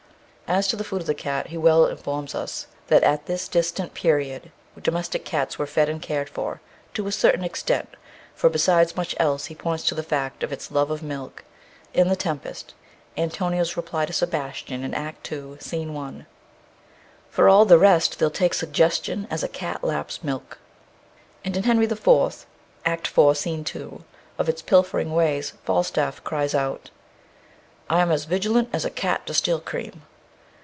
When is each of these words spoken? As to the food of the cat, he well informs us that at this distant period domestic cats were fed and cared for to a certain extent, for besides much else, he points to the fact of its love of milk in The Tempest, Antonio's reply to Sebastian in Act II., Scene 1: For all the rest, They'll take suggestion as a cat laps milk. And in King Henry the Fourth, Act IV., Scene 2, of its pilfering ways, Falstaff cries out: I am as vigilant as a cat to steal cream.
As 0.53 0.67
to 0.67 0.75
the 0.75 0.83
food 0.83 0.99
of 0.99 1.07
the 1.07 1.13
cat, 1.13 1.47
he 1.47 1.55
well 1.57 1.85
informs 1.85 2.35
us 2.35 2.67
that 2.87 3.03
at 3.03 3.25
this 3.25 3.47
distant 3.47 3.93
period 3.93 4.51
domestic 4.83 5.23
cats 5.23 5.57
were 5.57 5.65
fed 5.65 5.87
and 5.87 6.01
cared 6.01 6.27
for 6.27 6.59
to 6.93 7.07
a 7.07 7.11
certain 7.13 7.45
extent, 7.45 7.87
for 8.35 8.49
besides 8.49 8.97
much 8.97 9.15
else, 9.17 9.45
he 9.45 9.55
points 9.55 9.85
to 9.85 9.95
the 9.95 10.03
fact 10.03 10.43
of 10.43 10.51
its 10.51 10.69
love 10.69 10.91
of 10.91 11.01
milk 11.01 11.45
in 11.93 12.09
The 12.09 12.17
Tempest, 12.17 12.73
Antonio's 13.17 13.77
reply 13.77 14.05
to 14.07 14.11
Sebastian 14.11 14.83
in 14.83 14.93
Act 14.93 15.31
II., 15.31 15.57
Scene 15.61 15.93
1: 15.93 16.25
For 17.29 17.47
all 17.47 17.63
the 17.63 17.79
rest, 17.79 18.19
They'll 18.19 18.29
take 18.29 18.53
suggestion 18.53 19.29
as 19.31 19.43
a 19.43 19.47
cat 19.47 19.85
laps 19.85 20.21
milk. 20.21 20.57
And 21.45 21.55
in 21.55 21.61
King 21.63 21.67
Henry 21.69 21.85
the 21.85 21.95
Fourth, 21.95 22.45
Act 22.83 23.07
IV., 23.17 23.37
Scene 23.37 23.63
2, 23.63 24.03
of 24.37 24.49
its 24.49 24.61
pilfering 24.61 25.13
ways, 25.13 25.53
Falstaff 25.63 26.21
cries 26.25 26.53
out: 26.53 26.89
I 27.89 28.01
am 28.01 28.11
as 28.11 28.25
vigilant 28.25 28.69
as 28.73 28.83
a 28.83 28.89
cat 28.89 29.25
to 29.27 29.33
steal 29.33 29.61
cream. 29.61 30.01